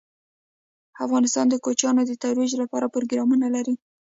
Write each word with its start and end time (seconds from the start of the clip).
افغانستان 1.05 1.45
د 1.49 1.55
کوچیان 1.63 1.95
د 2.05 2.11
ترویج 2.23 2.51
لپاره 2.61 2.91
پروګرامونه 2.93 3.47
لري. 3.55 3.75